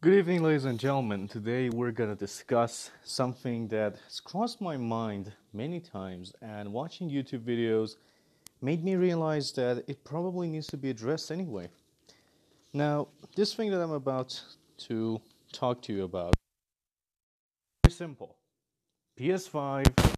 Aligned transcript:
Good 0.00 0.14
evening, 0.14 0.44
ladies 0.44 0.64
and 0.64 0.78
gentlemen. 0.78 1.26
Today 1.26 1.70
we're 1.70 1.90
going 1.90 2.10
to 2.10 2.14
discuss 2.14 2.92
something 3.02 3.66
that 3.66 3.96
has 4.04 4.20
crossed 4.20 4.60
my 4.60 4.76
mind 4.76 5.32
many 5.52 5.80
times, 5.80 6.32
and 6.40 6.72
watching 6.72 7.10
YouTube 7.10 7.40
videos 7.40 7.96
made 8.62 8.84
me 8.84 8.94
realize 8.94 9.50
that 9.54 9.82
it 9.88 10.04
probably 10.04 10.48
needs 10.50 10.68
to 10.68 10.76
be 10.76 10.90
addressed 10.90 11.32
anyway. 11.32 11.68
Now, 12.72 13.08
this 13.34 13.54
thing 13.54 13.72
that 13.72 13.80
I'm 13.80 13.90
about 13.90 14.40
to 14.86 15.20
talk 15.52 15.82
to 15.82 15.92
you 15.92 16.04
about 16.04 16.32
is 17.88 17.96
simple 17.96 18.36
PS5 19.18 20.14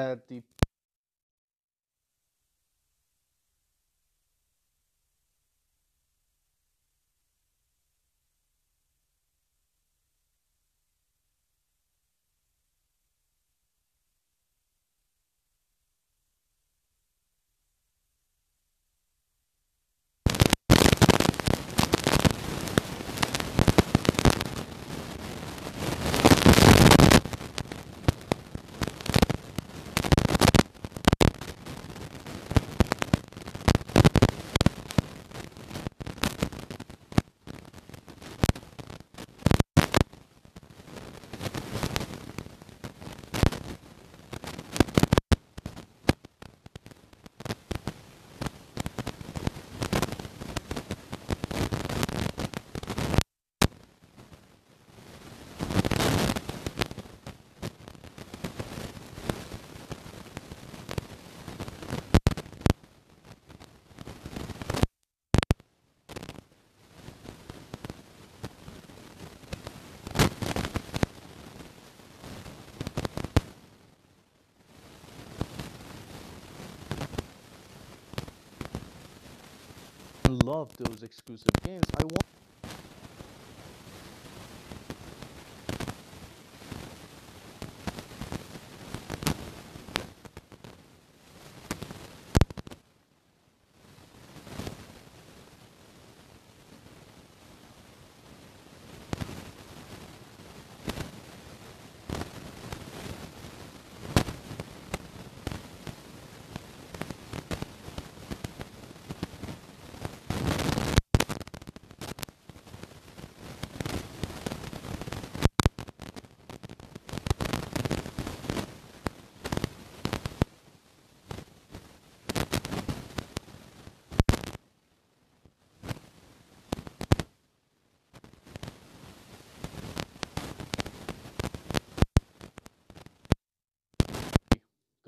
the 0.00 0.42
love 80.30 80.76
those 80.76 81.02
exclusive 81.02 81.52
games. 81.64 81.84
I 81.98 82.04
want 82.04 82.24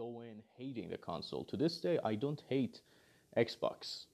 go 0.03 0.21
in 0.22 0.43
hating 0.62 0.90
the 0.90 0.98
console. 0.98 1.44
To 1.44 1.56
this 1.56 1.78
day, 1.80 1.98
I 2.04 2.14
don't 2.14 2.42
hate 2.48 2.80
Xbox. 3.36 4.04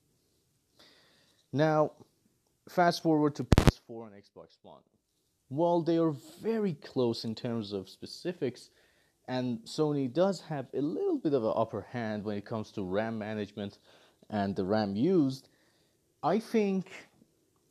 Now, 1.53 1.93
fast 2.69 3.03
forward 3.03 3.35
to 3.37 3.45
PS4 3.45 4.07
and 4.07 4.23
Xbox 4.23 4.57
One. 4.63 4.83
While 5.49 5.83
they 5.83 5.99
are 5.99 6.15
very 6.43 6.75
close 6.75 7.25
in 7.25 7.35
terms 7.35 7.73
of 7.73 7.89
specifics, 7.89 8.71
and 9.27 9.59
Sony 9.65 10.13
does 10.13 10.41
have 10.41 10.67
a 10.75 10.81
little 10.81 11.19
bit 11.19 11.35
of 11.35 11.45
an 11.45 11.53
upper 11.55 11.83
hand 11.83 12.25
when 12.25 12.37
it 12.37 12.47
comes 12.47 12.71
to 12.73 12.83
RAM 12.83 13.19
management 13.19 13.79
and 14.31 14.57
the 14.57 14.65
RAM 14.65 14.97
used. 14.97 15.49
I 16.23 16.39
think, 16.39 16.91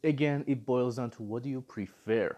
again, 0.03 0.43
it 0.47 0.65
boils 0.65 0.97
down 0.97 1.11
to 1.11 1.23
what 1.23 1.43
do 1.43 1.49
you 1.49 1.61
prefer? 1.61 2.35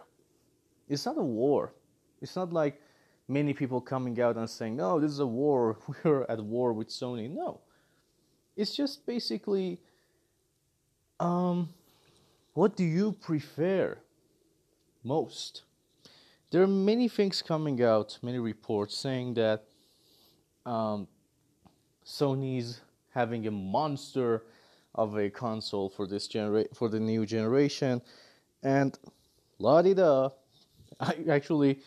It's 0.87 1.05
not 1.05 1.17
a 1.17 1.23
war. 1.23 1.73
It's 2.21 2.35
not 2.35 2.51
like 2.51 2.81
many 3.29 3.53
people 3.53 3.79
coming 3.79 4.19
out 4.19 4.35
and 4.35 4.49
saying, 4.49 4.75
no, 4.75 4.99
this 4.99 5.11
is 5.11 5.19
a 5.19 5.27
war, 5.27 5.77
we're 6.03 6.25
at 6.27 6.43
war 6.43 6.73
with 6.73 6.89
Sony. 6.89 7.29
No. 7.29 7.61
It's 8.57 8.75
just 8.75 9.05
basically, 9.05 9.79
um, 11.19 11.69
what 12.53 12.75
do 12.75 12.83
you 12.83 13.13
prefer 13.13 13.97
most? 15.03 15.61
There 16.51 16.63
are 16.63 16.67
many 16.67 17.07
things 17.07 17.43
coming 17.43 17.81
out, 17.83 18.17
many 18.23 18.39
reports 18.39 18.97
saying 18.97 19.35
that 19.35 19.65
um, 20.65 21.07
Sony's 22.03 22.81
having 23.13 23.45
a 23.45 23.51
monster 23.51 24.43
of 24.95 25.15
a 25.17 25.29
console 25.29 25.89
for 25.89 26.07
this 26.07 26.27
genera- 26.27 26.67
for 26.73 26.89
the 26.89 26.99
new 26.99 27.25
generation, 27.25 28.01
and 28.63 28.97
la 29.59 29.81
di 29.83 29.93
da. 29.93 30.29
I 30.99 31.15
actually 31.29 31.81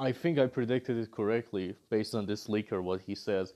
I 0.00 0.12
think 0.12 0.38
I 0.38 0.46
predicted 0.46 0.96
it 0.96 1.10
correctly 1.10 1.74
based 1.90 2.14
on 2.14 2.24
this 2.24 2.46
leaker, 2.46 2.80
what 2.80 3.00
he 3.00 3.16
says. 3.16 3.52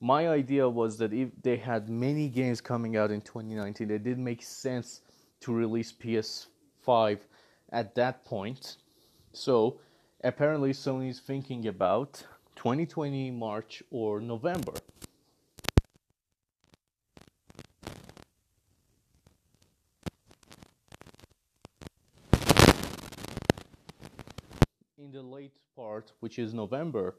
My 0.00 0.28
idea 0.28 0.68
was 0.68 0.98
that 0.98 1.12
if 1.12 1.30
they 1.40 1.56
had 1.56 1.88
many 1.88 2.28
games 2.28 2.60
coming 2.60 2.96
out 2.96 3.12
in 3.12 3.20
2019, 3.20 3.90
it 3.90 4.02
didn't 4.02 4.24
make 4.24 4.42
sense 4.42 5.02
to 5.40 5.52
release 5.52 5.92
PS5 5.92 7.20
at 7.70 7.94
that 7.94 8.24
point. 8.24 8.76
So 9.32 9.78
apparently 10.24 10.72
Sony's 10.72 11.20
thinking 11.20 11.68
about 11.68 12.24
2020 12.56 13.30
March 13.30 13.82
or 13.90 14.20
November. 14.20 14.72
The 25.14 25.22
late 25.22 25.52
part, 25.76 26.10
which 26.18 26.40
is 26.40 26.52
November, 26.52 27.14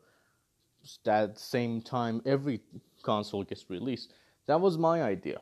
that 1.06 1.40
same 1.40 1.82
time 1.82 2.22
every 2.26 2.60
console 3.02 3.44
gets 3.44 3.70
released. 3.70 4.14
That 4.48 4.60
was 4.60 4.78
my 4.78 5.02
idea. 5.02 5.40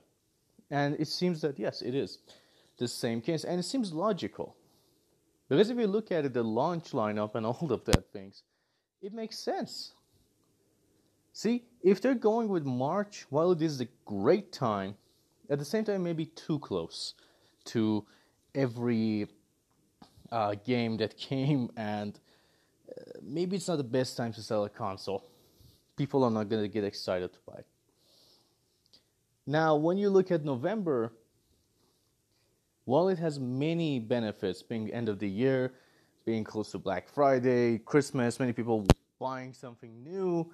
And 0.70 0.96
it 1.00 1.08
seems 1.08 1.42
that, 1.42 1.58
yes, 1.58 1.82
it 1.82 1.96
is 1.96 2.20
the 2.78 2.88
same 2.88 3.22
case. 3.22 3.44
And 3.44 3.60
it 3.60 3.64
seems 3.64 3.92
logical. 3.92 4.56
Because 5.50 5.72
if 5.72 5.78
you 5.78 5.88
look 5.88 6.12
at 6.12 6.26
it, 6.26 6.34
the 6.34 6.44
launch 6.44 6.92
lineup 6.92 7.34
and 7.34 7.46
all 7.52 7.72
of 7.72 7.84
that 7.86 8.12
things, 8.14 8.44
it 9.02 9.14
makes 9.14 9.40
sense. 9.40 9.94
See, 11.34 11.64
if 11.82 12.02
they're 12.02 12.14
going 12.14 12.50
with 12.50 12.66
March, 12.66 13.26
while 13.32 13.52
it 13.52 13.64
is 13.64 13.82
a 13.82 13.88
great 14.06 14.52
time, 14.52 14.96
at 15.50 15.58
the 15.58 15.66
same 15.66 15.86
time, 15.86 16.04
maybe 16.04 16.28
too 16.28 16.60
close 16.60 17.16
to 17.66 18.06
every 18.54 19.28
uh, 20.32 20.54
game 20.64 20.98
that 20.98 21.18
came, 21.30 21.72
and 21.76 22.20
maybe 23.22 23.56
it's 23.56 23.68
not 23.68 23.78
the 23.78 23.84
best 23.84 24.18
time 24.18 24.34
to 24.34 24.42
sell 24.42 24.66
a 24.66 24.70
console. 24.70 25.24
People 25.96 26.24
are 26.24 26.32
not 26.32 26.50
going 26.50 26.62
to 26.62 26.68
get 26.68 26.84
excited 26.84 27.32
to 27.34 27.40
buy. 27.46 27.62
Now, 29.46 29.76
when 29.76 29.98
you 29.98 30.10
look 30.10 30.32
at 30.32 30.46
November, 30.46 31.14
while 32.86 33.10
it 33.10 33.20
has 33.20 33.40
many 33.40 34.00
benefits, 34.00 34.62
being 34.64 34.92
end 34.92 35.10
of 35.10 35.20
the 35.20 35.30
year, 35.30 35.74
being 36.26 36.44
close 36.44 36.72
to 36.72 36.78
Black 36.78 37.10
Friday, 37.10 37.80
Christmas, 37.80 38.40
many 38.40 38.54
people 38.54 38.86
buying 39.20 39.54
something 39.54 40.04
new, 40.04 40.52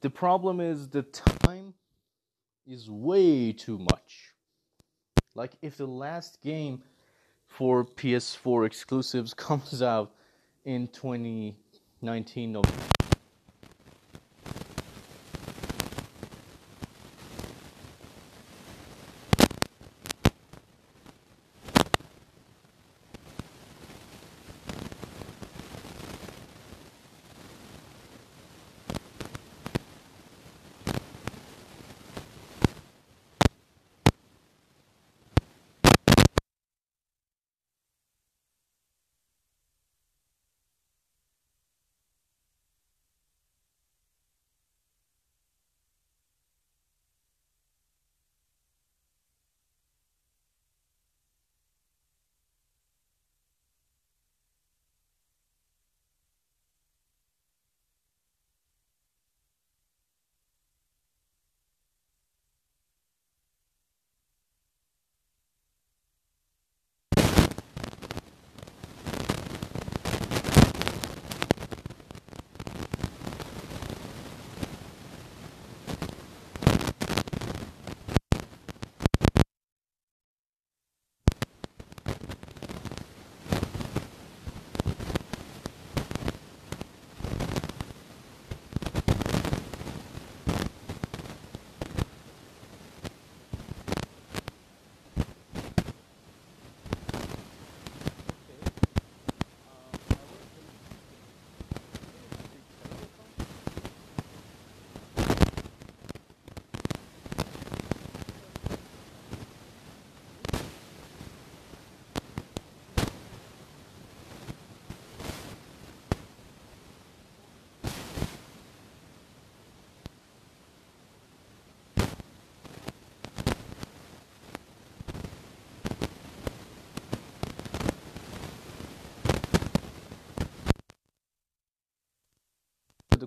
the 0.00 0.10
problem 0.10 0.60
is 0.60 0.88
the 0.88 1.02
time 1.02 1.74
is 2.66 2.90
way 2.90 3.52
too 3.52 3.78
much. 3.78 4.34
Like 5.34 5.52
if 5.62 5.76
the 5.76 5.86
last 5.86 6.42
game 6.42 6.82
for 7.46 7.84
PS4 7.84 8.66
exclusives 8.66 9.34
comes 9.48 9.82
out 9.82 10.14
in 10.64 10.88
20 10.88 11.56
19 12.02 13.01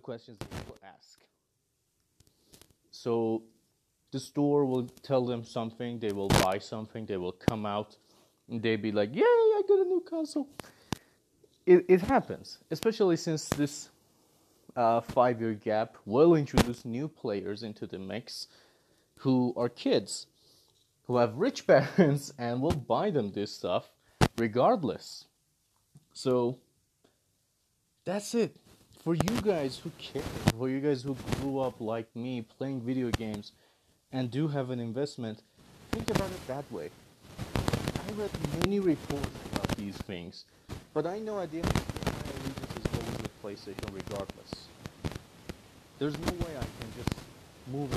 questions 0.05 0.37
they 0.37 0.63
will 0.67 0.77
ask. 0.95 1.19
So 2.91 3.41
the 4.11 4.19
store 4.19 4.63
will 4.65 4.87
tell 5.01 5.25
them 5.25 5.43
something, 5.43 5.97
they 5.99 6.11
will 6.11 6.29
buy 6.45 6.59
something, 6.59 7.07
they 7.07 7.17
will 7.17 7.37
come 7.49 7.65
out, 7.65 7.97
and 8.47 8.61
they 8.61 8.75
be 8.75 8.91
like, 8.91 9.11
"Yay, 9.15 9.35
I 9.57 9.61
got 9.67 9.79
a 9.85 9.87
new 9.93 10.03
console." 10.13 10.47
It 11.65 11.79
it 11.95 12.01
happens, 12.13 12.59
especially 12.69 13.17
since 13.17 13.49
this 13.61 13.89
uh, 14.75 15.01
five-year 15.01 15.55
gap 15.69 15.97
will 16.05 16.35
introduce 16.35 16.85
new 16.85 17.07
players 17.07 17.63
into 17.63 17.87
the 17.87 17.97
mix, 17.97 18.47
who 19.23 19.53
are 19.57 19.69
kids, 19.69 20.27
who 21.05 21.17
have 21.17 21.31
rich 21.47 21.65
parents 21.73 22.31
and 22.37 22.61
will 22.61 22.79
buy 22.95 23.09
them 23.09 23.31
this 23.31 23.51
stuff 23.59 23.85
regardless. 24.37 25.25
So 26.13 26.59
that's 28.05 28.35
it 28.35 28.55
for 29.05 29.13
you 29.13 29.39
guys 29.43 29.77
who 29.83 29.91
care, 29.99 30.23
for 30.57 30.67
you 30.67 30.79
guys 30.79 31.03
who 31.03 31.15
grew 31.39 31.59
up 31.59 31.79
like 31.79 32.07
me 32.15 32.41
playing 32.57 32.81
video 32.81 33.11
games 33.11 33.51
and 34.11 34.31
do 34.31 34.47
have 34.47 34.71
an 34.71 34.79
investment, 34.79 35.43
think 35.91 36.09
about 36.09 36.27
it 36.31 36.47
that 36.47 36.69
way. 36.71 36.89
I 37.47 38.11
read 38.13 38.31
many 38.63 38.79
reports 38.79 39.29
about 39.53 39.67
these 39.77 39.95
things, 39.95 40.45
but 40.91 41.05
I 41.05 41.19
know 41.19 41.39
at 41.39 41.51
the 41.51 41.57
end 41.57 41.67
of 41.67 41.73
the 41.73 41.79
day, 41.79 42.11
my 42.17 42.31
allegiance 42.31 42.73
is 42.79 42.85
always 42.99 43.21
with 43.21 43.43
PlayStation 43.43 43.93
regardless. 43.93 44.51
There's 45.99 46.17
no 46.17 46.31
way 46.43 46.57
I 46.57 46.65
can 46.79 46.89
just 46.97 47.13
move 47.71 47.93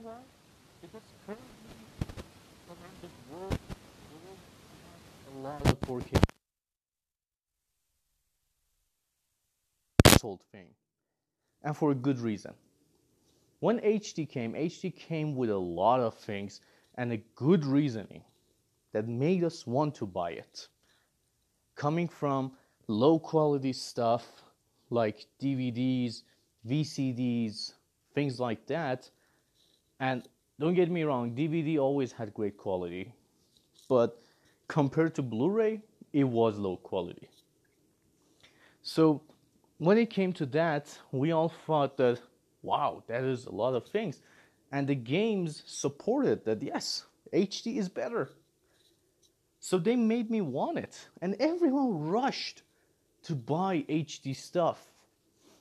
Because 0.00 1.02
currently 1.26 1.44
around 2.70 2.96
the 3.02 3.08
world, 3.34 3.58
a 5.28 5.38
lot 5.40 5.66
of 5.66 5.78
4K 5.82 6.22
sold 10.18 10.40
thing, 10.52 10.68
and 11.62 11.76
for 11.76 11.90
a 11.90 11.94
good 11.94 12.18
reason. 12.18 12.54
When 13.58 13.78
HD 13.80 14.26
came, 14.26 14.54
HD 14.54 14.94
came 14.96 15.36
with 15.36 15.50
a 15.50 15.58
lot 15.58 16.00
of 16.00 16.14
things 16.14 16.62
and 16.94 17.12
a 17.12 17.18
good 17.34 17.66
reasoning 17.66 18.22
that 18.92 19.06
made 19.06 19.44
us 19.44 19.66
want 19.66 19.94
to 19.96 20.06
buy 20.06 20.30
it. 20.30 20.68
Coming 21.74 22.08
from 22.08 22.52
low 22.88 23.18
quality 23.18 23.74
stuff 23.74 24.26
like 24.88 25.26
DVDs, 25.42 26.22
VCDs, 26.66 27.74
things 28.14 28.40
like 28.40 28.66
that. 28.66 29.10
And 30.00 30.26
don't 30.58 30.74
get 30.74 30.90
me 30.90 31.04
wrong, 31.04 31.36
DVD 31.36 31.78
always 31.78 32.10
had 32.10 32.32
great 32.34 32.56
quality, 32.56 33.12
but 33.88 34.22
compared 34.66 35.14
to 35.16 35.22
Blu 35.22 35.50
ray, 35.50 35.82
it 36.12 36.24
was 36.24 36.58
low 36.58 36.78
quality. 36.78 37.28
So 38.82 39.22
when 39.78 39.98
it 39.98 40.10
came 40.10 40.32
to 40.34 40.46
that, 40.46 40.98
we 41.12 41.32
all 41.32 41.52
thought 41.66 41.96
that, 41.98 42.20
wow, 42.62 43.02
that 43.08 43.24
is 43.24 43.46
a 43.46 43.52
lot 43.52 43.74
of 43.74 43.86
things. 43.86 44.20
And 44.72 44.86
the 44.86 44.94
games 44.94 45.62
supported 45.66 46.44
that, 46.44 46.62
yes, 46.62 47.04
HD 47.32 47.76
is 47.76 47.88
better. 47.88 48.30
So 49.58 49.78
they 49.78 49.96
made 49.96 50.30
me 50.30 50.40
want 50.40 50.78
it. 50.78 51.08
And 51.20 51.36
everyone 51.38 52.08
rushed 52.08 52.62
to 53.24 53.34
buy 53.34 53.84
HD 53.88 54.34
stuff. 54.34 54.92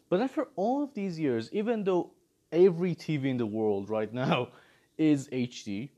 But 0.09 0.21
after 0.21 0.47
all 0.55 0.83
of 0.83 0.93
these 0.93 1.19
years, 1.19 1.49
even 1.51 1.83
though 1.83 2.11
every 2.51 2.95
TV 2.95 3.25
in 3.25 3.37
the 3.37 3.45
world 3.45 3.89
right 3.89 4.13
now 4.13 4.49
is 4.97 5.27
HD, 5.29 5.89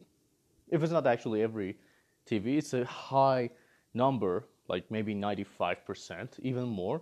if 0.70 0.84
it's 0.84 0.92
not 0.92 1.08
actually 1.08 1.42
every 1.42 1.78
TV, 2.26 2.58
it's 2.58 2.74
a 2.74 2.86
high 2.86 3.50
number, 3.94 4.48
like 4.68 4.90
maybe 4.90 5.14
95%, 5.14 6.40
even 6.40 6.64
more, 6.68 7.02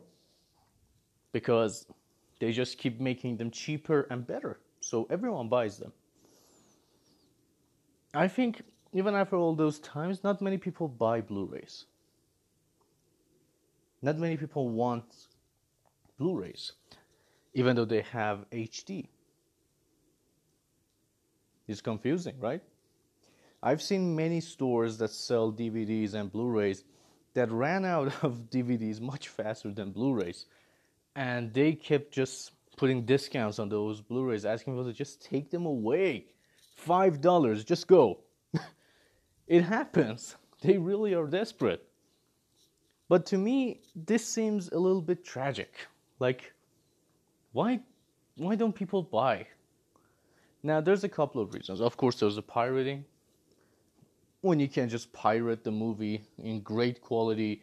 because 1.31 1.85
they 2.39 2.51
just 2.51 2.77
keep 2.77 2.99
making 2.99 3.37
them 3.37 3.51
cheaper 3.51 4.07
and 4.09 4.25
better. 4.25 4.59
So 4.81 5.07
everyone 5.09 5.49
buys 5.49 5.77
them. 5.77 5.91
I 8.13 8.27
think 8.27 8.63
even 8.93 9.13
after 9.13 9.35
all 9.35 9.53
those 9.53 9.79
times, 9.79 10.23
not 10.23 10.41
many 10.41 10.57
people 10.57 10.87
buy 10.87 11.21
Blu 11.21 11.45
rays. 11.45 11.85
Not 14.01 14.17
many 14.17 14.37
people 14.37 14.69
want 14.69 15.27
Blu 16.17 16.39
rays, 16.39 16.71
even 17.53 17.75
though 17.75 17.85
they 17.85 18.01
have 18.01 18.49
HD. 18.51 19.09
It's 21.69 21.81
confusing, 21.81 22.33
right? 22.39 22.63
I've 23.61 23.79
seen 23.79 24.15
many 24.15 24.41
stores 24.41 24.97
that 24.97 25.11
sell 25.11 25.51
DVDs 25.51 26.15
and 26.15 26.31
Blu 26.31 26.47
rays 26.49 26.83
that 27.35 27.51
ran 27.51 27.85
out 27.85 28.07
of 28.23 28.49
DVDs 28.49 28.99
much 28.99 29.27
faster 29.27 29.71
than 29.71 29.91
Blu 29.91 30.13
rays. 30.13 30.47
And 31.15 31.53
they 31.53 31.73
kept 31.73 32.11
just 32.11 32.53
putting 32.75 33.05
discounts 33.05 33.59
on 33.59 33.69
those 33.69 34.01
Blu 34.01 34.25
rays, 34.25 34.45
asking 34.45 34.73
people 34.73 34.85
to 34.85 34.93
just 34.93 35.21
take 35.21 35.51
them 35.51 35.67
away. 35.67 36.25
$5, 36.87 37.65
just 37.65 37.87
go. 37.87 38.21
it 39.47 39.61
happens. 39.61 40.35
They 40.61 40.77
really 40.77 41.13
are 41.13 41.25
desperate. 41.25 41.87
But 43.07 43.25
to 43.27 43.37
me, 43.37 43.79
this 43.95 44.25
seems 44.25 44.67
a 44.73 44.77
little 44.77 45.01
bit 45.01 45.23
tragic. 45.23 45.73
Like, 46.19 46.51
why, 47.53 47.79
why 48.35 48.55
don't 48.55 48.75
people 48.75 49.01
buy? 49.01 49.47
Now, 50.61 50.81
there's 50.81 51.03
a 51.03 51.09
couple 51.09 51.41
of 51.41 51.53
reasons. 51.53 51.79
Of 51.79 51.95
course, 51.95 52.19
there's 52.19 52.35
the 52.35 52.41
pirating. 52.41 53.05
When 54.41 54.59
you 54.59 54.67
can 54.67 54.89
just 54.89 55.11
pirate 55.13 55.63
the 55.63 55.71
movie 55.71 56.21
in 56.43 56.61
great 56.61 57.01
quality, 57.01 57.61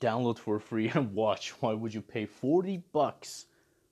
download 0.00 0.38
for 0.38 0.58
free 0.58 0.88
and 0.94 1.14
watch, 1.14 1.50
why 1.60 1.72
would 1.72 1.94
you 1.94 2.02
pay 2.02 2.26
40 2.26 2.82
bucks 2.92 3.46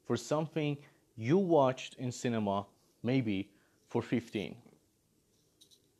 for 0.06 0.16
something 0.16 0.76
you 1.16 1.38
watched 1.38 1.94
in 1.94 2.12
cinema, 2.12 2.66
maybe 3.02 3.50
for 3.88 4.02
15? 4.02 4.54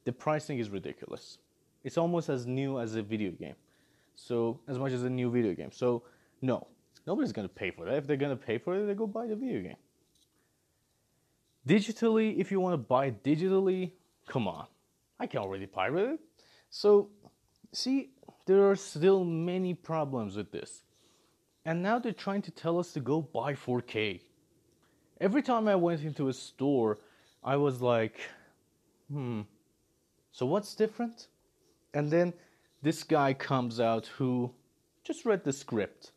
The 0.04 0.12
pricing 0.12 0.58
is 0.58 0.70
ridiculous. 0.70 1.38
It's 1.84 1.98
almost 1.98 2.28
as 2.28 2.46
new 2.46 2.80
as 2.80 2.94
a 2.94 3.02
video 3.02 3.30
game. 3.30 3.54
So 4.14 4.60
as 4.68 4.78
much 4.78 4.92
as 4.92 5.04
a 5.04 5.10
new 5.10 5.30
video 5.30 5.54
game. 5.54 5.70
So 5.72 6.02
no, 6.42 6.66
nobody's 7.06 7.32
gonna 7.32 7.48
pay 7.48 7.70
for 7.70 7.84
that. 7.84 7.94
If 7.94 8.06
they're 8.06 8.16
gonna 8.16 8.36
pay 8.36 8.58
for 8.58 8.74
it, 8.74 8.86
they 8.86 8.94
go 8.94 9.06
buy 9.06 9.26
the 9.26 9.36
video 9.36 9.62
game. 9.62 9.76
Digitally, 11.68 12.38
if 12.38 12.50
you 12.50 12.60
want 12.60 12.72
to 12.72 12.78
buy 12.78 13.06
it 13.06 13.22
digitally, 13.22 13.92
come 14.26 14.48
on, 14.48 14.66
I 15.20 15.26
can 15.26 15.40
already 15.40 15.66
pirate 15.66 16.14
it. 16.14 16.20
So 16.70 17.10
see, 17.72 18.10
there 18.46 18.70
are 18.70 18.76
still 18.76 19.22
many 19.22 19.74
problems 19.74 20.34
with 20.36 20.50
this. 20.50 20.82
And 21.66 21.82
now 21.82 21.98
they're 21.98 22.12
trying 22.12 22.40
to 22.42 22.50
tell 22.50 22.78
us 22.78 22.92
to 22.92 23.00
go 23.00 23.20
buy 23.20 23.52
4K. 23.52 24.22
Every 25.20 25.42
time 25.42 25.68
I 25.68 25.76
went 25.76 26.02
into 26.02 26.28
a 26.28 26.32
store, 26.32 26.98
I 27.44 27.56
was 27.56 27.82
like, 27.82 28.18
hmm, 29.12 29.42
so 30.32 30.46
what's 30.46 30.74
different? 30.74 31.26
And 31.92 32.10
then 32.10 32.32
this 32.80 33.02
guy 33.02 33.34
comes 33.34 33.80
out 33.80 34.06
who 34.06 34.50
just 35.04 35.26
read 35.26 35.44
the 35.44 35.52
script 35.52 36.12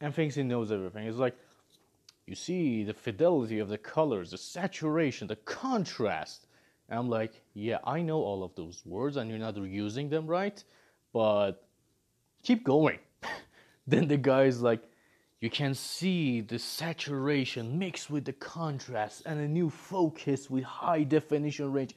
and 0.00 0.14
thinks 0.14 0.36
he 0.36 0.42
knows 0.42 0.72
everything. 0.72 1.04
He's 1.04 1.16
like, 1.16 1.36
you 2.28 2.34
see 2.34 2.84
the 2.84 2.92
fidelity 2.92 3.58
of 3.58 3.70
the 3.70 3.78
colors, 3.78 4.32
the 4.32 4.38
saturation, 4.38 5.26
the 5.26 5.36
contrast. 5.36 6.46
And 6.88 6.98
I'm 6.98 7.08
like, 7.08 7.32
yeah, 7.54 7.78
I 7.84 8.02
know 8.02 8.18
all 8.18 8.44
of 8.44 8.54
those 8.54 8.82
words 8.84 9.16
and 9.16 9.30
you're 9.30 9.38
not 9.38 9.56
using 9.56 10.10
them 10.10 10.26
right, 10.26 10.62
but 11.14 11.66
keep 12.42 12.64
going. 12.64 12.98
then 13.86 14.08
the 14.08 14.18
guy's 14.18 14.60
like, 14.60 14.82
you 15.40 15.48
can 15.48 15.72
see 15.72 16.42
the 16.42 16.58
saturation 16.58 17.78
mixed 17.78 18.10
with 18.10 18.26
the 18.26 18.34
contrast 18.34 19.22
and 19.24 19.40
a 19.40 19.48
new 19.48 19.70
focus 19.70 20.50
with 20.50 20.64
high 20.64 21.04
definition 21.04 21.72
range. 21.72 21.94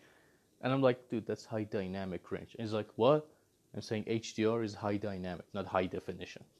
And 0.61 0.71
I'm 0.71 0.81
like, 0.81 1.09
dude, 1.09 1.25
that's 1.25 1.43
high 1.43 1.63
dynamic 1.63 2.31
range. 2.31 2.55
And 2.57 2.65
he's 2.65 2.73
like, 2.73 2.87
what? 2.95 3.27
I'm 3.75 3.81
saying 3.81 4.05
HDR 4.05 4.63
is 4.63 4.75
high 4.75 4.97
dynamic, 4.97 5.45
not 5.53 5.65
high 5.65 5.87
definition. 5.87 6.43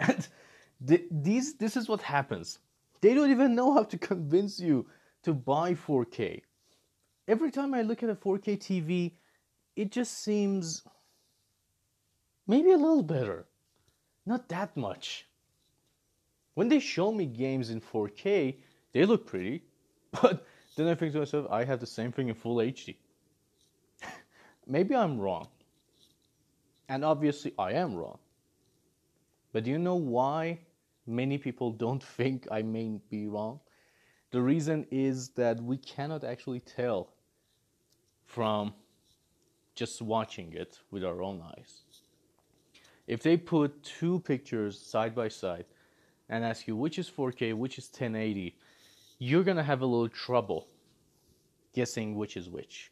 And 0.00 0.26
th- 0.86 1.04
these, 1.10 1.54
this 1.54 1.76
is 1.76 1.88
what 1.88 2.02
happens. 2.02 2.58
They 3.04 3.12
don't 3.12 3.30
even 3.30 3.54
know 3.54 3.74
how 3.74 3.82
to 3.82 3.98
convince 3.98 4.58
you 4.58 4.86
to 5.24 5.34
buy 5.34 5.74
4K. 5.74 6.40
Every 7.28 7.50
time 7.50 7.74
I 7.74 7.82
look 7.82 8.02
at 8.02 8.08
a 8.08 8.14
4K 8.14 8.56
TV, 8.56 9.12
it 9.76 9.92
just 9.92 10.24
seems 10.24 10.82
maybe 12.46 12.70
a 12.70 12.78
little 12.78 13.02
better. 13.02 13.44
Not 14.24 14.48
that 14.48 14.74
much. 14.74 15.26
When 16.54 16.68
they 16.68 16.78
show 16.78 17.12
me 17.12 17.26
games 17.26 17.68
in 17.68 17.82
4K, 17.82 18.56
they 18.94 19.04
look 19.04 19.26
pretty, 19.26 19.64
but 20.22 20.46
then 20.74 20.88
I 20.88 20.94
think 20.94 21.12
to 21.12 21.18
myself, 21.18 21.46
I 21.50 21.62
have 21.62 21.80
the 21.80 21.86
same 21.86 22.10
thing 22.10 22.30
in 22.30 22.34
full 22.34 22.56
HD. 22.56 22.96
maybe 24.66 24.96
I'm 24.96 25.18
wrong. 25.18 25.48
And 26.88 27.04
obviously, 27.04 27.52
I 27.58 27.72
am 27.72 27.96
wrong. 27.96 28.16
But 29.52 29.64
do 29.64 29.70
you 29.70 29.78
know 29.78 29.96
why 29.96 30.60
many 31.06 31.38
people 31.38 31.70
don't 31.72 32.02
think 32.16 32.46
I 32.50 32.62
may 32.62 32.98
be 33.10 33.26
wrong? 33.26 33.60
The 34.30 34.40
reason 34.40 34.86
is 34.90 35.28
that 35.30 35.62
we 35.62 35.76
cannot 35.76 36.24
actually 36.24 36.60
tell 36.60 37.12
from 38.26 38.74
just 39.74 40.02
watching 40.02 40.52
it 40.54 40.78
with 40.90 41.04
our 41.04 41.22
own 41.22 41.40
eyes. 41.56 41.82
If 43.06 43.22
they 43.22 43.36
put 43.36 43.82
two 43.82 44.20
pictures 44.20 44.80
side 44.80 45.14
by 45.14 45.28
side 45.28 45.66
and 46.28 46.44
ask 46.44 46.66
you 46.66 46.74
which 46.76 46.98
is 46.98 47.08
4K, 47.10 47.54
which 47.54 47.78
is 47.78 47.86
1080, 47.86 48.56
you're 49.18 49.44
gonna 49.44 49.62
have 49.62 49.82
a 49.82 49.86
little 49.86 50.08
trouble 50.08 50.68
guessing 51.74 52.14
which 52.14 52.36
is 52.36 52.48
which. 52.48 52.90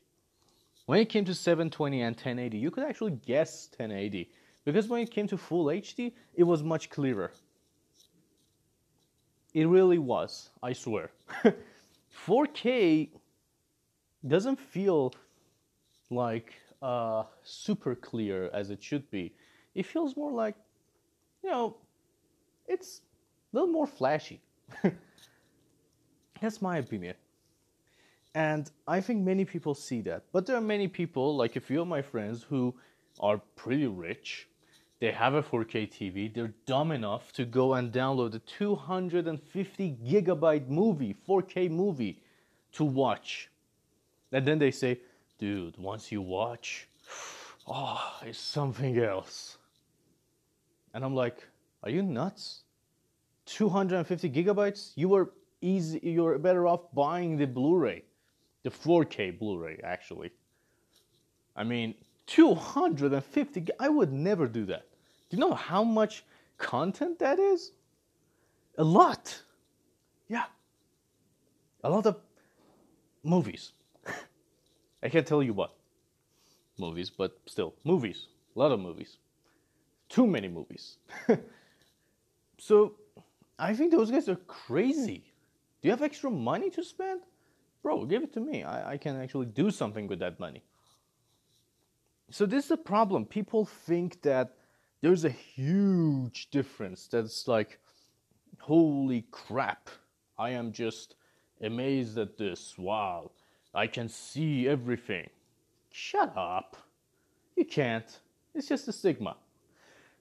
When 0.87 0.99
it 0.99 1.09
came 1.09 1.25
to 1.25 1.35
720 1.35 2.03
and 2.03 2.17
1080, 2.17 2.59
you 2.59 2.71
could 2.71 2.85
actually 2.85 3.13
guess 3.25 3.69
1080 3.77 4.31
because 4.65 4.89
when 4.89 5.01
it 5.01 5.11
came 5.11 5.27
to 5.29 5.39
full 5.39 5.67
HD, 5.67 6.13
it 6.35 6.45
was 6.45 6.63
much 6.63 6.91
clearer. 6.91 7.33
It 9.55 9.67
really 9.69 9.99
was, 9.99 10.51
I 10.63 10.73
swear. 10.73 11.11
4K 12.27 13.11
doesn't 14.27 14.59
feel 14.59 15.13
like 16.11 16.55
uh, 16.81 17.25
super 17.43 17.95
clear 17.95 18.51
as 18.53 18.71
it 18.71 18.83
should 18.83 19.11
be. 19.11 19.33
It 19.75 19.87
feels 19.87 20.17
more 20.17 20.33
like, 20.33 20.57
you 21.43 21.51
know, 21.51 21.77
it's 22.67 23.01
a 23.53 23.57
little 23.57 23.73
more 23.73 23.87
flashy. 23.87 24.41
That's 26.41 26.63
my 26.63 26.79
opinion. 26.79 27.15
And 28.35 28.71
I 28.89 29.01
think 29.01 29.23
many 29.23 29.45
people 29.45 29.75
see 29.75 30.01
that. 30.03 30.25
But 30.33 30.47
there 30.47 30.57
are 30.57 30.63
many 30.63 30.89
people, 30.89 31.37
like 31.37 31.57
a 31.57 31.61
few 31.61 31.83
of 31.83 31.89
my 31.89 32.03
friends, 32.03 32.43
who 32.43 32.75
are 33.21 33.39
pretty 33.57 33.87
rich. 33.87 34.49
They 35.03 35.11
have 35.11 35.35
a 35.35 35.43
4K 35.43 35.91
TV. 35.91 36.33
They're 36.33 36.55
dumb 36.65 36.93
enough 36.93 37.33
to 37.33 37.45
go 37.45 37.75
and 37.75 37.91
download 37.93 38.37
a 38.37 38.39
250 38.39 39.97
gigabyte 40.07 40.69
movie, 40.69 41.17
4K 41.29 41.69
movie, 41.69 42.23
to 42.75 42.85
watch. 42.85 43.51
And 44.31 44.47
then 44.47 44.61
they 44.61 44.71
say, 44.71 45.01
dude, 45.41 45.77
once 45.77 46.13
you 46.13 46.23
watch, 46.23 46.87
oh, 47.67 48.21
it's 48.25 48.39
something 48.39 48.97
else. 48.97 49.59
And 50.95 51.05
I'm 51.05 51.17
like, 51.17 51.49
are 51.83 51.91
you 51.91 52.05
nuts? 52.05 52.63
250 53.47 54.31
gigabytes? 54.31 54.93
You 54.95 55.09
were 55.09 55.33
easy, 55.61 55.99
you're 56.05 56.39
better 56.39 56.69
off 56.69 56.95
buying 56.95 57.37
the 57.37 57.49
Blu 57.49 57.77
ray 57.77 58.05
the 58.63 58.71
4K 58.71 59.37
Blu-ray 59.37 59.81
actually. 59.83 60.31
I 61.57 61.65
mean, 61.65 61.97
250. 62.29 63.67
I 63.81 63.89
would 63.89 64.13
never 64.13 64.47
do 64.47 64.65
that. 64.67 64.87
You 65.33 65.39
know 65.39 65.55
how 65.55 65.83
much 65.83 66.25
content 66.59 67.19
that 67.21 67.39
is? 67.39 67.73
A 68.77 68.85
lot. 68.85 69.43
Yeah. 70.29 70.45
A 71.83 71.91
lot 71.91 72.07
of 72.07 72.17
movies. 73.23 73.73
I 75.03 75.09
can't 75.09 75.27
tell 75.27 75.43
you 75.43 75.55
what 75.55 75.75
movies, 76.79 77.11
but 77.11 77.39
still, 77.47 77.75
movies. 77.85 78.27
A 78.57 78.59
lot 78.59 78.73
of 78.73 78.81
movies. 78.81 79.17
Too 80.09 80.27
many 80.27 80.49
movies. 80.49 80.99
so, 82.59 82.95
I 83.59 83.75
think 83.75 83.93
those 83.93 84.11
guys 84.11 84.29
are 84.29 84.41
crazy. 84.47 85.33
Do 85.81 85.89
you 85.89 85.91
have 85.91 86.03
extra 86.03 86.31
money 86.31 86.71
to 86.71 86.83
spend? 86.83 87.23
Bro, 87.83 88.07
give 88.07 88.23
it 88.23 88.33
to 88.35 88.41
me. 88.41 88.65
I, 88.65 88.93
I 88.93 88.97
can 88.97 89.21
actually 89.21 89.47
do 89.47 89.71
something 89.71 90.07
with 90.07 90.19
that 90.19 90.39
money. 90.41 90.63
So, 92.31 92.47
this 92.47 92.67
is 92.67 92.71
a 92.73 92.77
problem. 92.77 93.25
People 93.25 93.65
think 93.65 94.21
that 94.23 94.57
there's 95.03 95.25
a 95.25 95.31
huge 95.31 96.49
difference 96.51 97.09
that's 97.09 97.47
like, 97.47 97.79
holy 98.61 99.27
crap, 99.31 99.91
I 100.39 100.51
am 100.51 100.73
just 100.73 101.17
amazed 101.61 102.17
at 102.19 102.39
this. 102.39 102.79
Wow, 102.79 103.33
I 103.75 103.89
can 103.89 104.09
see 104.09 104.69
everything. 104.69 105.29
Shut 105.91 106.33
up. 106.37 106.77
You 107.57 107.65
can't. 107.65 108.21
It's 108.55 108.69
just 108.69 108.89
a 108.89 108.93
stigma. 108.93 109.37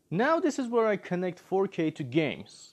Now, 0.10 0.40
this 0.40 0.60
is 0.60 0.68
where 0.68 0.88
I 0.88 0.98
connect 0.98 1.42
4K 1.50 1.96
to 1.96 2.04
games. 2.04 2.72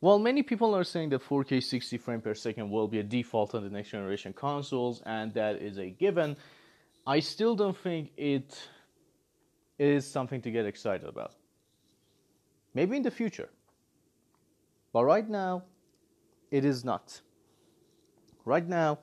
While 0.00 0.20
many 0.20 0.44
people 0.44 0.76
are 0.76 0.84
saying 0.84 1.08
that 1.08 1.22
4K 1.22 1.62
60 1.62 1.98
frame 1.98 2.20
per 2.20 2.34
second 2.34 2.70
will 2.70 2.86
be 2.86 3.00
a 3.00 3.02
default 3.02 3.54
on 3.54 3.64
the 3.64 3.70
next 3.70 3.90
generation 3.90 4.32
consoles 4.32 5.02
and 5.06 5.34
that 5.34 5.56
is 5.56 5.78
a 5.78 5.90
given, 5.90 6.36
I 7.04 7.18
still 7.18 7.56
don't 7.56 7.76
think 7.76 8.10
it 8.16 8.56
is 9.78 10.06
something 10.06 10.40
to 10.42 10.50
get 10.50 10.66
excited 10.66 11.06
about. 11.06 11.32
Maybe 12.74 12.96
in 12.96 13.02
the 13.02 13.10
future. 13.10 13.48
But 14.92 15.04
right 15.04 15.28
now, 15.28 15.62
it 16.50 16.64
is 16.64 16.84
not. 16.84 17.20
Right 18.44 18.66
now, 18.66 18.98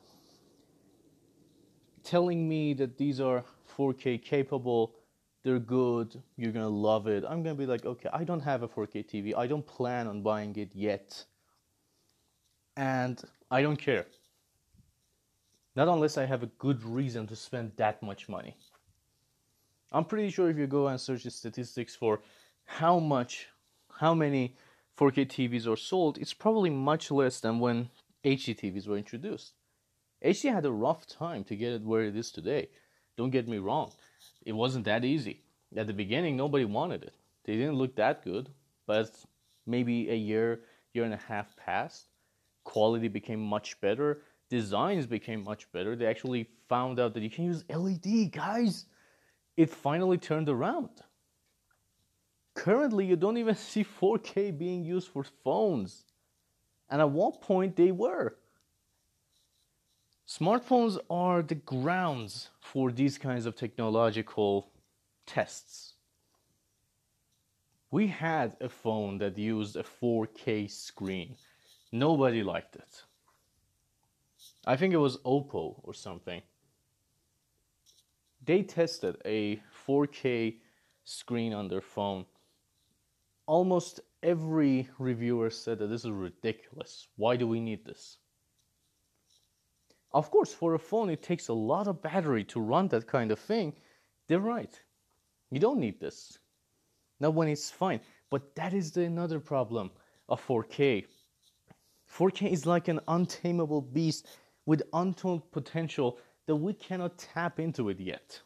telling 2.03 2.47
me 2.47 2.73
that 2.73 2.97
these 2.97 3.19
are 3.19 3.43
4K 3.77 4.21
capable, 4.21 4.95
they're 5.43 5.59
good, 5.59 6.21
you're 6.37 6.51
gonna 6.51 6.67
love 6.67 7.07
it. 7.07 7.23
I'm 7.27 7.43
gonna 7.43 7.55
be 7.55 7.65
like, 7.65 7.85
okay, 7.85 8.09
I 8.13 8.23
don't 8.23 8.39
have 8.41 8.63
a 8.63 8.67
4K 8.67 9.05
TV, 9.05 9.35
I 9.35 9.47
don't 9.47 9.65
plan 9.65 10.07
on 10.07 10.21
buying 10.21 10.55
it 10.55 10.71
yet, 10.73 11.25
and 12.77 13.21
I 13.51 13.61
don't 13.61 13.77
care. 13.77 14.05
Not 15.75 15.87
unless 15.87 16.17
I 16.17 16.25
have 16.25 16.41
a 16.41 16.47
good 16.57 16.83
reason 16.83 17.27
to 17.27 17.35
spend 17.35 17.73
that 17.75 18.01
much 18.01 18.29
money. 18.29 18.55
I'm 19.95 20.03
pretty 20.03 20.29
sure 20.29 20.49
if 20.49 20.57
you 20.57 20.67
go 20.67 20.87
and 20.87 20.99
search 20.99 21.23
the 21.23 21.31
statistics 21.31 21.95
for 21.95 22.19
how 22.65 22.99
much, 22.99 23.47
how 24.01 24.13
many 24.13 24.57
4K 24.99 25.25
TVs 25.25 25.71
are 25.71 25.77
sold, 25.77 26.17
it's 26.17 26.33
probably 26.33 26.69
much 26.69 27.11
less 27.11 27.39
than 27.39 27.59
when 27.59 27.89
HD 28.25 28.59
TVs 28.59 28.89
were 28.89 28.97
introduced. 28.97 29.53
HD 30.21 30.53
had 30.53 30.65
a 30.65 30.71
rough 30.71 31.07
time 31.07 31.45
to 31.45 31.55
get 31.55 31.71
it 31.71 31.81
where 31.81 32.01
it 32.03 32.17
is 32.17 32.29
today. 32.29 32.67
Don't 33.15 33.29
get 33.29 33.47
me 33.47 33.57
wrong, 33.57 33.93
it 34.45 34.51
wasn't 34.51 34.83
that 34.83 35.05
easy. 35.05 35.43
At 35.77 35.87
the 35.87 35.93
beginning, 35.93 36.35
nobody 36.35 36.65
wanted 36.65 37.03
it. 37.03 37.13
They 37.45 37.55
didn't 37.55 37.75
look 37.75 37.95
that 37.95 38.21
good, 38.21 38.49
but 38.85 39.11
maybe 39.65 40.09
a 40.09 40.15
year, 40.15 40.59
year 40.93 41.05
and 41.05 41.13
a 41.13 41.25
half 41.29 41.55
passed. 41.55 42.09
Quality 42.65 43.07
became 43.07 43.39
much 43.41 43.79
better. 43.79 44.23
Designs 44.49 45.05
became 45.05 45.41
much 45.45 45.71
better. 45.71 45.95
They 45.95 46.05
actually 46.05 46.49
found 46.67 46.99
out 46.99 47.13
that 47.13 47.23
you 47.23 47.29
can 47.29 47.45
use 47.45 47.63
LED, 47.69 48.33
guys. 48.33 48.87
It 49.57 49.69
finally 49.69 50.17
turned 50.17 50.49
around. 50.49 50.89
Currently, 52.55 53.05
you 53.05 53.15
don't 53.15 53.37
even 53.37 53.55
see 53.69 53.83
4K 53.83 54.57
being 54.57 54.83
used 54.83 55.09
for 55.09 55.23
phones. 55.43 56.03
And 56.89 57.01
at 57.01 57.09
one 57.09 57.33
point, 57.33 57.75
they 57.75 57.91
were. 57.91 58.35
Smartphones 60.27 60.97
are 61.09 61.41
the 61.41 61.55
grounds 61.55 62.49
for 62.59 62.91
these 62.91 63.17
kinds 63.17 63.45
of 63.45 63.55
technological 63.55 64.71
tests. 65.25 65.93
We 67.91 68.07
had 68.07 68.57
a 68.59 68.69
phone 68.69 69.19
that 69.19 69.37
used 69.37 69.75
a 69.75 69.83
4K 69.83 70.69
screen. 70.69 71.35
Nobody 71.91 72.43
liked 72.43 72.75
it. 72.75 73.03
I 74.65 74.75
think 74.75 74.93
it 74.93 74.97
was 74.97 75.17
Oppo 75.17 75.79
or 75.83 75.93
something. 75.93 76.41
They 78.45 78.61
tested 78.63 79.17
a 79.25 79.59
4K 79.87 80.57
screen 81.03 81.53
on 81.53 81.67
their 81.67 81.81
phone. 81.81 82.25
Almost 83.47 84.01
every 84.23 84.87
reviewer 84.99 85.49
said 85.49 85.79
that 85.79 85.87
this 85.87 86.05
is 86.05 86.11
ridiculous. 86.11 87.07
Why 87.15 87.35
do 87.35 87.47
we 87.47 87.59
need 87.59 87.85
this? 87.85 88.17
Of 90.13 90.31
course, 90.31 90.53
for 90.53 90.75
a 90.75 90.79
phone, 90.79 91.09
it 91.09 91.21
takes 91.21 91.49
a 91.49 91.53
lot 91.53 91.87
of 91.87 92.01
battery 92.01 92.43
to 92.45 92.61
run 92.61 92.87
that 92.89 93.07
kind 93.07 93.31
of 93.31 93.39
thing. 93.39 93.73
They're 94.27 94.39
right. 94.39 94.79
You 95.51 95.59
don't 95.59 95.79
need 95.79 95.99
this. 95.99 96.37
Not 97.19 97.33
when 97.33 97.47
it's 97.47 97.69
fine. 97.69 97.99
But 98.29 98.55
that 98.55 98.73
is 98.73 98.91
the 98.91 99.03
another 99.03 99.39
problem 99.39 99.91
of 100.29 100.45
4K. 100.45 101.05
4K 102.11 102.51
is 102.51 102.65
like 102.65 102.87
an 102.87 102.99
untamable 103.07 103.81
beast 103.81 104.27
with 104.65 104.83
untold 104.93 105.51
potential 105.51 106.17
that 106.47 106.55
we 106.55 106.73
cannot 106.73 107.17
tap 107.17 107.59
into 107.59 107.89
it 107.89 107.99
yet. 107.99 108.41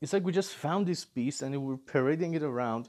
It's 0.00 0.12
like 0.12 0.24
we 0.24 0.32
just 0.32 0.54
found 0.54 0.86
this 0.86 1.04
beast 1.04 1.40
and 1.42 1.56
we're 1.62 1.76
parading 1.76 2.34
it 2.34 2.42
around 2.42 2.88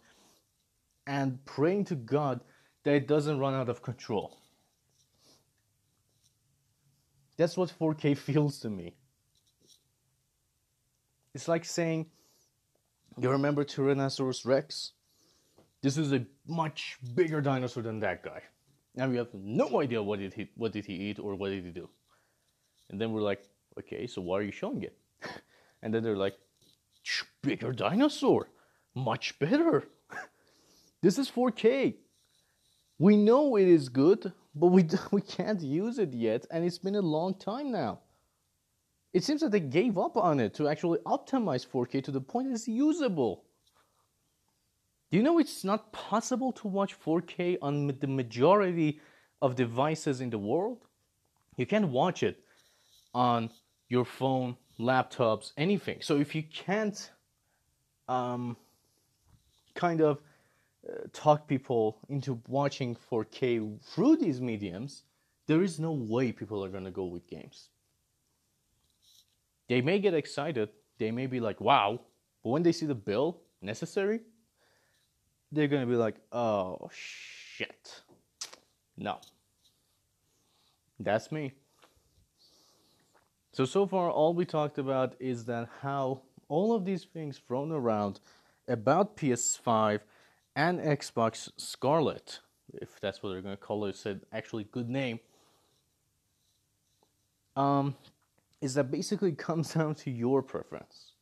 and 1.07 1.43
praying 1.45 1.85
to 1.85 1.95
God 1.95 2.41
that 2.83 2.93
it 2.93 3.07
doesn't 3.07 3.39
run 3.39 3.53
out 3.53 3.69
of 3.69 3.81
control. 3.81 4.37
That's 7.37 7.57
what 7.57 7.73
4K 7.77 8.17
feels 8.17 8.59
to 8.59 8.69
me. 8.69 8.95
It's 11.33 11.47
like 11.47 11.65
saying, 11.65 12.07
you 13.19 13.29
remember 13.29 13.63
Tyrannosaurus 13.63 14.45
Rex? 14.45 14.93
This 15.81 15.97
is 15.97 16.11
a 16.13 16.25
much 16.47 16.97
bigger 17.13 17.41
dinosaur 17.41 17.83
than 17.83 17.99
that 17.99 18.23
guy. 18.23 18.41
And 18.97 19.11
we 19.11 19.17
have 19.17 19.33
no 19.33 19.81
idea 19.81 20.01
what 20.01 20.19
did 20.19 20.33
he 20.33 20.49
what 20.55 20.71
did 20.71 20.85
he 20.85 20.93
eat 20.93 21.19
or 21.19 21.35
what 21.35 21.49
did 21.49 21.65
he 21.65 21.71
do. 21.71 21.89
And 22.89 22.99
then 22.99 23.11
we're 23.11 23.21
like, 23.21 23.43
okay, 23.79 24.07
so 24.07 24.21
why 24.21 24.39
are 24.39 24.43
you 24.43 24.51
showing 24.51 24.83
it? 24.83 24.97
and 25.81 25.93
then 25.93 26.03
they're 26.03 26.17
like, 26.17 26.37
bigger 27.45 27.71
dinosaur, 27.71 28.49
much 28.95 29.37
better. 29.39 29.87
this 31.01 31.17
is 31.19 31.29
4K. 31.29 31.95
We 32.97 33.17
know 33.17 33.55
it 33.55 33.67
is 33.67 33.89
good, 33.89 34.31
but 34.55 34.67
we, 34.67 34.87
we 35.11 35.21
can't 35.21 35.61
use 35.61 35.99
it 35.99 36.13
yet, 36.13 36.45
and 36.51 36.65
it's 36.65 36.79
been 36.79 36.95
a 36.95 37.01
long 37.01 37.35
time 37.35 37.71
now. 37.71 37.99
It 39.13 39.23
seems 39.23 39.41
that 39.41 39.51
they 39.51 39.61
gave 39.61 39.97
up 39.97 40.17
on 40.17 40.39
it 40.39 40.53
to 40.55 40.67
actually 40.67 40.99
optimize 40.99 41.65
4K 41.65 42.03
to 42.03 42.11
the 42.11 42.19
point 42.19 42.51
it's 42.51 42.67
usable. 42.67 43.45
Do 45.09 45.17
you 45.17 45.23
know 45.23 45.39
it's 45.39 45.63
not 45.63 45.93
possible 45.93 46.51
to 46.53 46.67
watch 46.67 46.99
4K 46.99 47.57
on 47.61 47.95
the 47.99 48.07
majority 48.07 48.99
of 49.41 49.55
devices 49.55 50.19
in 50.19 50.29
the 50.31 50.37
world? 50.37 50.79
You 51.55 51.65
can't 51.65 51.87
watch 51.87 52.23
it 52.23 52.44
on 53.15 53.49
your 53.87 54.05
phone, 54.05 54.57
laptops, 54.79 55.53
anything. 55.57 55.99
So 56.01 56.17
if 56.17 56.35
you 56.35 56.43
can't 56.43 57.09
um, 58.07 58.57
kind 59.73 60.01
of 60.01 60.19
uh, 60.87 61.07
talk 61.13 61.47
people 61.47 61.97
into 62.09 62.39
watching 62.47 62.95
4K 63.09 63.81
through 63.81 64.17
these 64.17 64.41
mediums, 64.41 65.03
there 65.47 65.63
is 65.63 65.79
no 65.79 65.93
way 65.93 66.31
people 66.31 66.63
are 66.63 66.69
going 66.69 66.83
to 66.83 66.91
go 66.91 67.05
with 67.05 67.25
games. 67.27 67.69
They 69.69 69.81
may 69.81 69.97
get 69.99 70.13
excited, 70.13 70.69
they 70.99 71.09
may 71.09 71.25
be 71.25 71.39
like, 71.39 71.59
wow, 71.61 72.01
but 72.43 72.49
when 72.49 72.63
they 72.63 72.71
see 72.71 72.85
the 72.85 72.95
bill 72.95 73.41
necessary, 73.61 74.19
they're 75.51 75.67
going 75.67 75.81
to 75.81 75.89
be 75.89 75.95
like, 75.95 76.15
oh 76.31 76.89
shit. 76.93 78.01
No. 78.97 79.19
That's 80.99 81.31
me. 81.31 81.53
So, 83.55 83.63
so 83.63 83.87
far, 83.87 84.11
all 84.11 84.33
we 84.33 84.43
talked 84.43 84.79
about 84.79 85.15
is 85.17 85.45
that 85.45 85.69
how 85.81 86.23
all 86.49 86.75
of 86.75 86.83
these 86.83 87.05
things 87.05 87.37
thrown 87.37 87.71
around 87.71 88.19
about 88.67 89.15
PS5 89.15 90.01
and 90.57 90.77
Xbox 90.81 91.49
Scarlett, 91.55 92.41
if 92.73 92.99
that's 92.99 93.23
what 93.23 93.29
they're 93.29 93.41
going 93.41 93.55
to 93.55 93.61
call 93.61 93.85
it, 93.85 93.95
said 93.95 94.25
actually 94.33 94.65
good 94.65 94.89
name. 94.89 95.21
Um, 97.55 97.95
is 98.59 98.73
that 98.73 98.91
basically 98.91 99.31
comes 99.47 99.73
down 99.73 99.95
to 99.95 100.11
your 100.11 100.43
preference. 100.43 101.13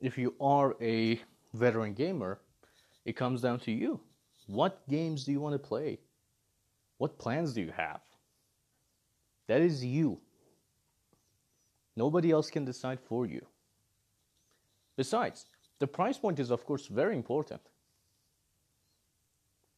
If 0.00 0.16
you 0.16 0.32
are 0.40 0.74
a 0.80 1.20
veteran 1.52 1.92
gamer, 1.92 2.38
it 3.04 3.12
comes 3.12 3.42
down 3.42 3.60
to 3.60 3.72
you. 3.72 4.00
What 4.46 4.88
games 4.88 5.24
do 5.24 5.32
you 5.32 5.40
want 5.42 5.52
to 5.52 5.58
play? 5.58 5.98
What 6.96 7.18
plans 7.18 7.52
do 7.52 7.60
you 7.60 7.72
have? 7.76 8.00
That 9.48 9.60
is 9.60 9.84
you. 9.84 10.22
Nobody 12.04 12.30
else 12.30 12.48
can 12.48 12.64
decide 12.64 12.98
for 12.98 13.26
you. 13.26 13.44
Besides, 14.96 15.44
the 15.80 15.86
price 15.86 16.16
point 16.16 16.38
is, 16.40 16.50
of 16.50 16.64
course, 16.64 16.86
very 16.86 17.14
important. 17.14 17.60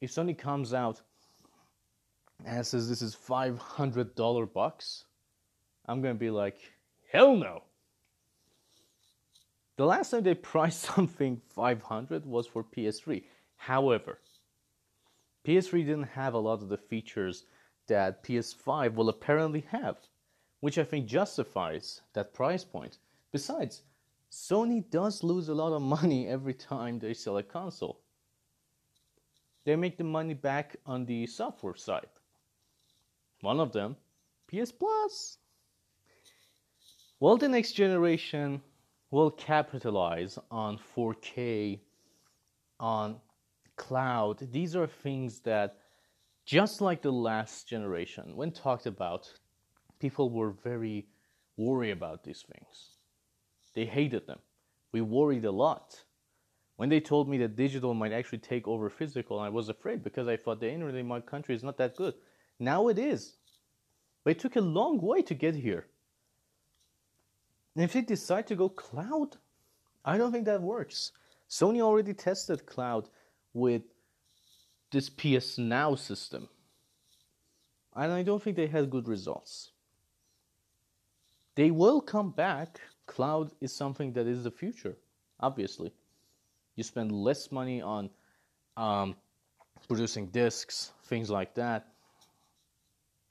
If 0.00 0.12
Sony 0.12 0.38
comes 0.38 0.72
out 0.72 1.00
and 2.44 2.64
says 2.64 2.88
this 2.88 3.02
is 3.02 3.16
$500 3.16 4.52
bucks, 4.52 5.06
I'm 5.86 6.00
going 6.00 6.14
to 6.14 6.26
be 6.28 6.30
like, 6.30 6.58
hell 7.10 7.34
no. 7.34 7.64
The 9.76 9.86
last 9.86 10.10
time 10.10 10.22
they 10.22 10.34
priced 10.52 10.82
something 10.82 11.40
500 11.48 12.24
was 12.24 12.46
for 12.46 12.62
PS3. 12.62 13.24
However, 13.56 14.20
PS3 15.44 15.84
didn't 15.86 16.14
have 16.20 16.34
a 16.34 16.44
lot 16.48 16.62
of 16.62 16.68
the 16.68 16.78
features 16.78 17.46
that 17.88 18.22
PS5 18.22 18.94
will 18.94 19.08
apparently 19.08 19.64
have, 19.72 19.96
which 20.62 20.78
I 20.78 20.84
think 20.84 21.06
justifies 21.06 22.02
that 22.12 22.32
price 22.32 22.62
point. 22.62 22.98
Besides, 23.32 23.82
Sony 24.30 24.88
does 24.90 25.24
lose 25.24 25.48
a 25.48 25.54
lot 25.54 25.72
of 25.72 25.82
money 25.82 26.28
every 26.28 26.54
time 26.54 27.00
they 27.00 27.14
sell 27.14 27.38
a 27.38 27.42
console. 27.42 27.98
They 29.64 29.74
make 29.74 29.98
the 29.98 30.04
money 30.04 30.34
back 30.34 30.76
on 30.86 31.04
the 31.04 31.26
software 31.26 31.74
side. 31.74 32.06
One 33.40 33.58
of 33.58 33.72
them, 33.72 33.96
PS 34.46 34.70
Plus. 34.70 35.38
Well, 37.18 37.36
the 37.36 37.48
next 37.48 37.72
generation 37.72 38.62
will 39.10 39.32
capitalize 39.32 40.38
on 40.48 40.78
4K, 40.96 41.80
on 42.78 43.16
cloud. 43.74 44.46
These 44.52 44.76
are 44.76 44.86
things 44.86 45.40
that, 45.40 45.78
just 46.46 46.80
like 46.80 47.02
the 47.02 47.12
last 47.12 47.68
generation, 47.68 48.36
when 48.36 48.52
talked 48.52 48.86
about, 48.86 49.28
people 50.02 50.30
were 50.30 50.50
very 50.50 51.06
worried 51.56 51.92
about 51.92 52.24
these 52.24 52.44
things. 52.52 52.96
They 53.74 53.84
hated 53.84 54.26
them. 54.26 54.40
We 54.90 55.00
worried 55.00 55.44
a 55.44 55.52
lot. 55.52 56.04
When 56.76 56.88
they 56.88 56.98
told 56.98 57.28
me 57.28 57.38
that 57.38 57.54
digital 57.54 57.94
might 57.94 58.12
actually 58.12 58.38
take 58.38 58.66
over 58.66 58.90
physical, 58.90 59.38
I 59.38 59.48
was 59.48 59.68
afraid 59.68 60.02
because 60.02 60.26
I 60.26 60.36
thought 60.36 60.58
the 60.58 60.72
internet 60.72 60.96
in 60.96 61.06
my 61.06 61.20
country 61.20 61.54
is 61.54 61.62
not 61.62 61.76
that 61.76 61.94
good. 61.96 62.14
Now 62.58 62.88
it 62.88 62.98
is. 62.98 63.36
But 64.24 64.32
it 64.32 64.38
took 64.40 64.56
a 64.56 64.60
long 64.60 65.00
way 65.00 65.22
to 65.22 65.34
get 65.34 65.54
here. 65.54 65.86
And 67.76 67.84
if 67.84 67.92
they 67.92 68.00
decide 68.00 68.48
to 68.48 68.56
go 68.56 68.68
cloud, 68.68 69.36
I 70.04 70.18
don't 70.18 70.32
think 70.32 70.46
that 70.46 70.60
works. 70.60 71.12
Sony 71.48 71.80
already 71.80 72.12
tested 72.12 72.66
cloud 72.66 73.08
with 73.54 73.82
this 74.90 75.08
PS 75.08 75.58
Now 75.58 75.94
system. 75.94 76.48
And 77.94 78.12
I 78.12 78.22
don't 78.22 78.42
think 78.42 78.56
they 78.56 78.66
had 78.66 78.90
good 78.90 79.06
results. 79.06 79.71
They 81.54 81.70
will 81.70 82.00
come 82.00 82.30
back 82.30 82.80
cloud 83.06 83.52
is 83.60 83.74
something 83.74 84.12
that 84.14 84.26
is 84.26 84.44
the 84.44 84.50
future, 84.50 84.96
obviously. 85.40 85.92
You 86.76 86.82
spend 86.82 87.12
less 87.12 87.52
money 87.52 87.82
on 87.82 88.08
um, 88.76 89.16
producing 89.88 90.26
discs, 90.28 90.92
things 91.04 91.30
like 91.30 91.54
that. 91.54 91.88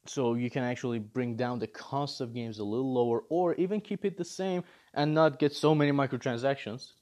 So 0.06 0.34
you 0.34 0.50
can 0.50 0.64
actually 0.64 1.00
bring 1.00 1.36
down 1.36 1.60
the 1.60 1.68
cost 1.68 2.22
of 2.22 2.34
games 2.34 2.60
a 2.60 2.64
little 2.64 2.94
lower 2.94 3.24
or 3.30 3.54
even 3.56 3.80
keep 3.80 4.04
it 4.04 4.18
the 4.18 4.26
same 4.26 4.64
and 4.94 5.14
not 5.14 5.40
get 5.40 5.54
so 5.54 5.76
many 5.76 5.92
microtransactions. 5.92 6.94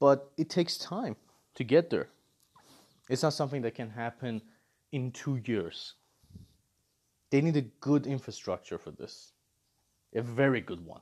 But 0.00 0.30
it 0.36 0.50
takes 0.50 0.76
time 0.76 1.16
to 1.54 1.64
get 1.64 1.88
there. 1.88 2.08
It's 3.08 3.22
not 3.22 3.32
something 3.32 3.62
that 3.62 3.74
can 3.74 3.90
happen 3.90 4.42
in 4.92 5.12
two 5.12 5.40
years. 5.44 5.94
They 7.30 7.40
need 7.40 7.56
a 7.56 7.62
good 7.80 8.06
infrastructure 8.06 8.78
for 8.78 8.90
this, 8.90 9.32
a 10.16 10.22
very 10.22 10.60
good 10.60 10.84
one. 10.84 11.00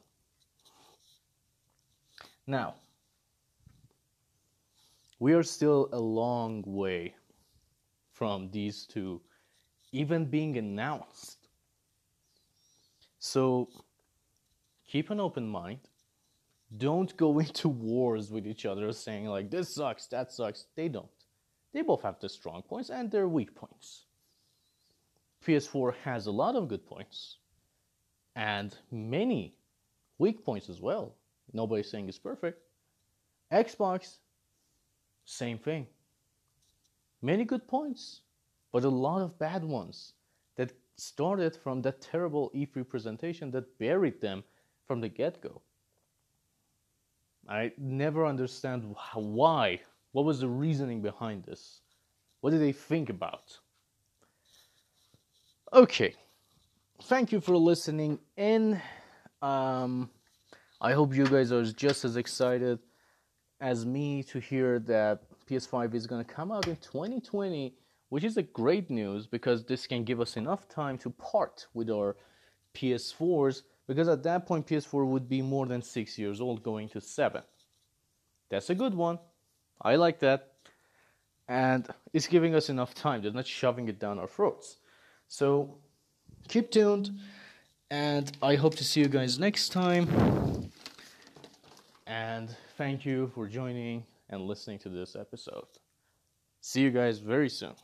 Now, 2.46 2.74
we 5.18 5.32
are 5.32 5.42
still 5.42 5.88
a 5.92 5.98
long 5.98 6.62
way 6.66 7.14
from 8.12 8.50
these 8.50 8.84
two 8.84 9.20
even 9.92 10.24
being 10.24 10.58
announced. 10.58 11.48
So 13.20 13.68
keep 14.86 15.10
an 15.10 15.20
open 15.20 15.48
mind. 15.48 15.78
Don't 16.76 17.16
go 17.16 17.38
into 17.44 17.68
wars 17.68 18.30
with 18.30 18.46
each 18.46 18.66
other 18.66 18.92
saying, 18.92 19.26
like, 19.26 19.50
this 19.50 19.72
sucks, 19.74 20.06
that 20.08 20.32
sucks. 20.32 20.66
They 20.74 20.88
don't. 20.88 21.06
They 21.72 21.82
both 21.82 22.02
have 22.02 22.20
their 22.20 22.28
strong 22.28 22.62
points 22.62 22.90
and 22.90 23.10
their 23.10 23.28
weak 23.28 23.54
points. 23.54 24.06
PS4 25.46 25.94
has 26.04 26.26
a 26.26 26.32
lot 26.32 26.56
of 26.56 26.68
good 26.68 26.86
points 26.86 27.38
and 28.36 28.76
many 28.90 29.54
weak 30.18 30.44
points 30.44 30.68
as 30.68 30.80
well. 30.80 31.14
Nobody's 31.52 31.90
saying 31.90 32.08
it's 32.08 32.18
perfect. 32.18 32.60
Xbox, 33.52 34.18
same 35.24 35.58
thing. 35.58 35.86
Many 37.22 37.44
good 37.44 37.66
points, 37.66 38.22
but 38.72 38.84
a 38.84 38.88
lot 38.88 39.22
of 39.22 39.38
bad 39.38 39.64
ones 39.64 40.14
that 40.56 40.72
started 40.96 41.56
from 41.56 41.82
that 41.82 42.00
terrible 42.00 42.50
E3 42.54 42.86
presentation 42.88 43.50
that 43.52 43.78
buried 43.78 44.20
them 44.20 44.44
from 44.86 45.00
the 45.00 45.08
get 45.08 45.40
go. 45.40 45.62
I 47.48 47.72
never 47.78 48.26
understand 48.26 48.94
why. 49.14 49.80
What 50.12 50.24
was 50.24 50.40
the 50.40 50.48
reasoning 50.48 51.02
behind 51.02 51.44
this? 51.44 51.80
What 52.40 52.50
did 52.50 52.60
they 52.60 52.72
think 52.72 53.10
about? 53.10 53.58
Okay, 55.72 56.14
thank 57.04 57.32
you 57.32 57.40
for 57.40 57.56
listening 57.56 58.18
in. 58.38 58.80
Um, 59.42 60.08
I 60.80 60.92
hope 60.92 61.14
you 61.14 61.26
guys 61.26 61.52
are 61.52 61.62
just 61.64 62.02
as 62.04 62.16
excited 62.16 62.78
as 63.60 63.84
me 63.84 64.22
to 64.24 64.38
hear 64.40 64.78
that 64.80 65.20
PS5 65.46 65.94
is 65.94 66.06
going 66.06 66.24
to 66.24 66.32
come 66.32 66.50
out 66.50 66.66
in 66.66 66.76
2020, 66.76 67.74
which 68.08 68.24
is 68.24 68.38
a 68.38 68.42
great 68.42 68.88
news 68.88 69.26
because 69.26 69.64
this 69.64 69.86
can 69.86 70.04
give 70.04 70.18
us 70.18 70.38
enough 70.38 70.66
time 70.66 70.96
to 70.98 71.10
part 71.10 71.66
with 71.74 71.90
our 71.90 72.16
PS4s 72.74 73.62
because 73.86 74.08
at 74.08 74.22
that 74.22 74.46
point 74.46 74.66
PS4 74.66 75.06
would 75.06 75.28
be 75.28 75.42
more 75.42 75.66
than 75.66 75.82
6 75.82 76.18
years 76.18 76.40
old 76.40 76.62
going 76.62 76.88
to 76.88 77.02
7. 77.02 77.42
That's 78.48 78.70
a 78.70 78.74
good 78.74 78.94
one. 78.94 79.18
I 79.82 79.96
like 79.96 80.20
that. 80.20 80.52
And 81.48 81.86
it's 82.14 82.26
giving 82.26 82.54
us 82.54 82.70
enough 82.70 82.94
time. 82.94 83.20
They're 83.20 83.30
not 83.30 83.46
shoving 83.46 83.88
it 83.88 83.98
down 83.98 84.18
our 84.18 84.26
throats. 84.26 84.78
So 85.28 85.76
keep 86.48 86.70
tuned 86.70 87.10
and 87.90 88.36
I 88.42 88.56
hope 88.56 88.74
to 88.76 88.84
see 88.84 89.00
you 89.00 89.08
guys 89.08 89.38
next 89.38 89.70
time. 89.70 90.70
And 92.06 92.54
thank 92.76 93.04
you 93.04 93.30
for 93.34 93.46
joining 93.46 94.04
and 94.30 94.42
listening 94.42 94.78
to 94.80 94.88
this 94.88 95.16
episode. 95.16 95.66
See 96.60 96.80
you 96.80 96.90
guys 96.90 97.18
very 97.18 97.48
soon. 97.48 97.74